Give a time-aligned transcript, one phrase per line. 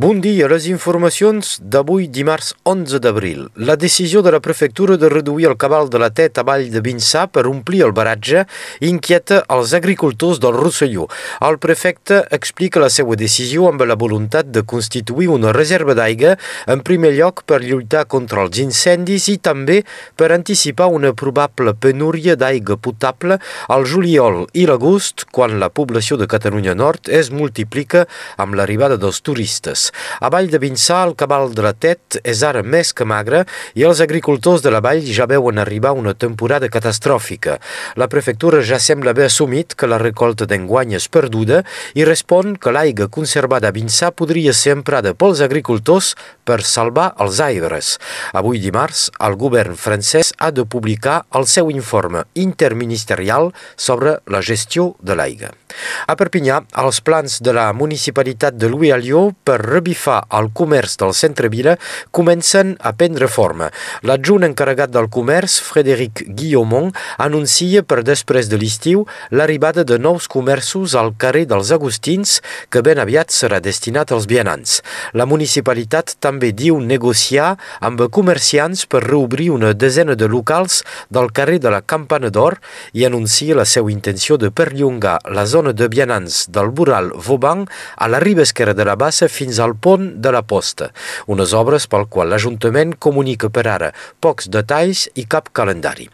[0.00, 0.46] Bon dia.
[0.48, 3.40] Les informacions d'avui dimarts 11 d'abril.
[3.68, 6.80] La decisió de la prefectura de reduir el cabal de la Tet a Vall de
[6.80, 8.46] Vinçà per omplir el baratge
[8.80, 11.04] inquieta els agricultors del Rosselló.
[11.44, 16.32] El prefecte explica la seva decisió amb la voluntat de constituir una reserva d'aigua
[16.72, 19.82] en primer lloc per lluitar contra els incendis i també
[20.16, 23.36] per anticipar una probable penúria d'aigua potable
[23.68, 28.08] al juliol i l'agost quan la població de Catalunya Nord es multiplica
[28.40, 29.89] amb l'arribada dels turistes.
[30.20, 33.44] A Vall de Vinçà, el cabal de la Tet és ara més que magre
[33.78, 37.58] i els agricultors de la vall ja veuen arribar una temporada catastròfica.
[37.96, 41.62] La prefectura ja sembla haver assumit que la recolta d'enguany és perduda
[41.94, 46.14] i respon que l'aigua conservada a Vinçà podria ser emprada pels agricultors
[46.44, 47.96] per salvar els aigres.
[48.34, 54.94] Avui dimarts, el govern francès ha de publicar el seu informe interministerial sobre la gestió
[55.00, 55.59] de l'aigua.
[56.06, 61.14] A Perpinyà, els plans de la municipalitat de Louis Alliot per revifar el comerç del
[61.16, 61.76] centre-vila
[62.16, 63.70] comencen a prendre forma.
[64.02, 70.96] L'adjunt encarregat del comerç, Frédéric Guillaumont, anuncia per després de l'estiu l'arribada de nous comerços
[70.96, 72.38] al carrer dels Agustins
[72.70, 74.80] que ben aviat serà destinat als vianants.
[75.12, 80.80] La municipalitat també diu negociar amb comerciants per reobrir una desena de locals
[81.10, 82.56] del carrer de la Campana d'Or
[82.96, 87.66] i anuncia la seva intenció de perllongar la zona de vianants del Bural Vauban
[87.96, 90.88] a la riba esquerra de la bassa fins al pont de la Posta,
[91.28, 96.08] unes obres pel qual l'Ajuntament comunica per ara pocs detalls i cap calendari.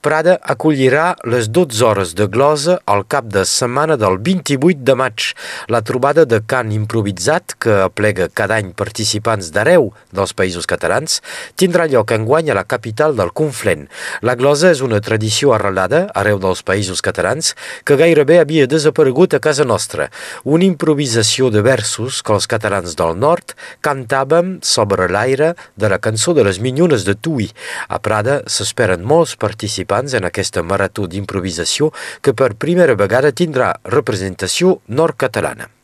[0.00, 5.26] Prada acollirà les 12 hores de glosa al cap de setmana del 28 de maig.
[5.68, 11.20] La trobada de cant improvisat, que aplega cada any participants d'areu dels països catalans,
[11.56, 13.86] tindrà lloc enguany a la capital del Conflent.
[14.22, 19.40] La glosa és una tradició arrelada arreu dels països catalans que gairebé havia desaparegut a
[19.40, 20.10] casa nostra.
[20.44, 26.34] Una improvisació de versos que els catalans del nord cantàvem sobre l'aire de la cançó
[26.34, 27.50] de les minyones de Tui.
[27.88, 34.80] A Prada s'esperen molts participants en aquesta marató d'improvisació que per primera vegada tindrà representació
[34.88, 35.77] nord-catalana.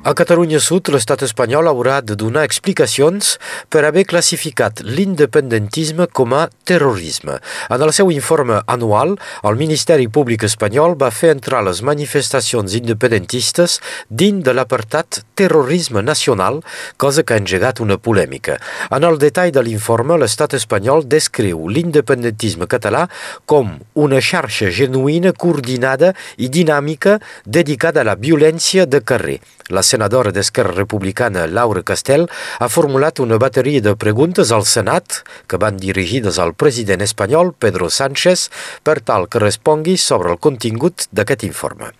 [0.00, 3.34] A Catalunya Sud, l'estat espanyol haurà de donar explicacions
[3.68, 7.34] per haver classificat l'independentisme com a terrorisme.
[7.68, 9.12] En el seu informe anual,
[9.44, 13.76] el Ministeri Públic espanyol va fer entrar les manifestacions independentistes
[14.08, 16.62] dins de l'apartat terrorisme nacional,
[16.96, 18.56] cosa que ha engegat una polèmica.
[18.88, 23.04] En el detall de l'informe, l'estat espanyol descriu l'independentisme català
[23.44, 29.42] com una xarxa genuïna, coordinada i dinàmica dedicada a la violència de carrer.
[29.70, 32.26] La senadora d'Esquerra Republicana, Laura Castell,
[32.58, 37.86] ha formulat una bateria de preguntes al Senat que van dirigides al president espanyol, Pedro
[37.90, 38.48] Sánchez,
[38.82, 41.92] per tal que respongui sobre el contingut d'aquest informe.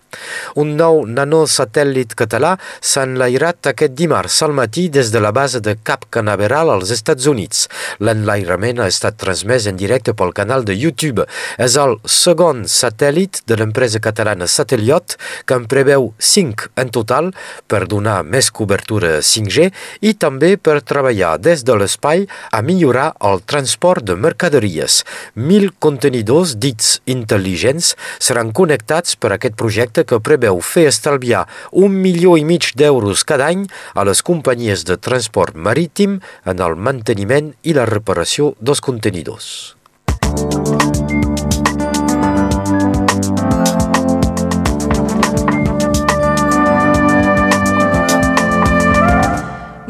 [0.59, 5.77] Un nou nanosatèl·lit català s'ha enlairat aquest dimarts al matí des de la base de
[5.87, 7.67] Cap Canaveral als Estats Units.
[8.03, 11.25] L'enlairament ha estat transmès en directe pel canal de YouTube.
[11.57, 15.15] És el segon satèl·lit de l'empresa catalana Satelliot,
[15.45, 17.31] que en preveu 5 en total
[17.67, 19.69] per donar més cobertura 5G
[20.07, 25.01] i també per treballar des de l'espai a millorar el transport de mercaderies.
[25.35, 32.37] Mil contenidors dits intel·ligents seran connectats per aquest projecte que preveu fer estalviar un milió
[32.37, 37.77] i mig d'euros cada any a les companyies de transport marítim en el manteniment i
[37.77, 39.75] la reparació dels contenidors.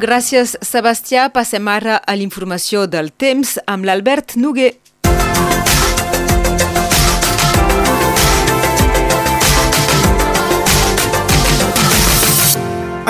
[0.02, 1.28] Gràcies, Sebastià.
[1.30, 4.72] Passem ara a l'informació del temps amb l'Albert Noguer.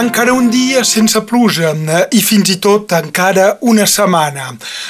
[0.01, 4.47] Encara un dia sense pluja eh, i fins i tot encara una setmana.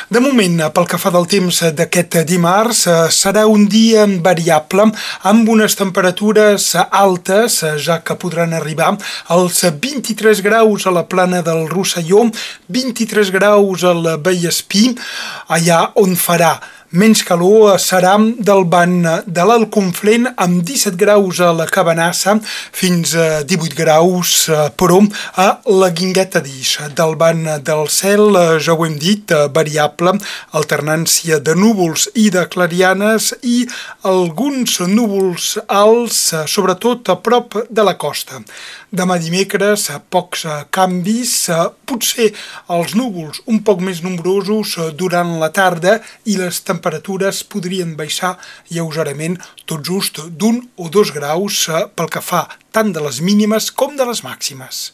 [0.08, 4.88] De moment, eh, pel que fa del temps d'aquest dimarts, eh, serà un dia variable
[5.28, 8.94] amb unes temperatures altes, ja que podran arribar
[9.36, 12.30] als 23 graus a la plana del Rosselló,
[12.72, 14.94] 23 graus al Vallespí,
[15.52, 16.56] allà on farà
[16.92, 23.46] Menys calor serà del ban de l'Alconflent amb 17 graus a la Cabanassa fins a
[23.48, 24.98] 18 graus, eh, però
[25.40, 26.90] a la Guingueta d'Ix.
[26.92, 30.18] Del ban del cel, eh, ja ho hem dit, eh, variable,
[30.52, 33.66] alternància de núvols i de clarianes i
[34.04, 38.44] alguns núvols alts, sobretot a prop de la costa.
[38.92, 41.48] Demà dimecres, pocs canvis,
[41.86, 42.34] potser
[42.68, 48.38] els núvols un poc més nombrosos durant la tarda i les temperatures podrien baixar
[48.74, 49.38] lleugerament
[49.70, 54.08] tot just d'un o dos graus pel que fa tant de les mínimes com de
[54.10, 54.90] les màximes.